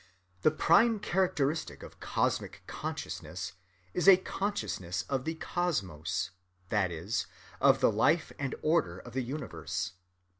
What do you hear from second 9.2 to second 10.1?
universe.